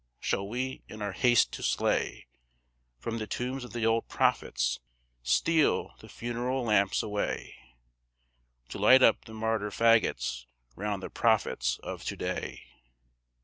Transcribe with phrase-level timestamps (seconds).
[0.19, 2.25] Shall we, in our haste to slay,
[2.97, 4.79] From the tombs of the old prophets
[5.21, 7.55] steal the funeral lamps away
[8.69, 12.63] To light up the martyr fagots round the prophets of to day?